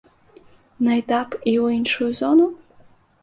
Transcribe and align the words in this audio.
На 0.85 0.91
этап 1.01 1.29
і 1.51 1.53
ў 1.63 1.77
іншую 1.77 2.09
зону? 2.21 2.47